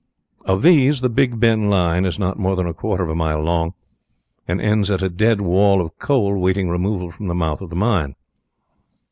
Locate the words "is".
2.05-2.17